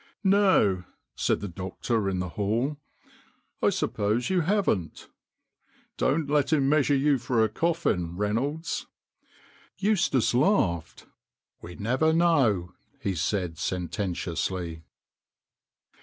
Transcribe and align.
"No," 0.23 0.83
said 1.13 1.41
the 1.41 1.47
doctor 1.47 2.09
in 2.09 2.17
the 2.17 2.29
hall, 2.29 2.77
"I 3.61 3.69
suppose 3.69 4.31
you 4.31 4.41
haven't. 4.41 5.09
Don't 5.95 6.27
let 6.27 6.51
him 6.51 6.67
measure 6.67 6.95
you 6.95 7.19
for 7.19 7.43
a 7.43 7.49
coffin, 7.49 8.17
Reynolds!" 8.17 8.87
Eustace 9.77 10.33
laughed." 10.33 11.05
We 11.61 11.75
never 11.75 12.13
know," 12.13 12.73
he 12.99 13.13
said 13.13 13.59
sententiously. 13.59 14.81